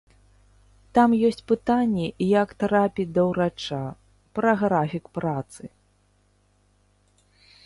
[0.97, 2.07] Там ёсць пытанні,
[2.41, 3.83] як трапіць да ўрача,
[4.39, 5.63] пра графік працы.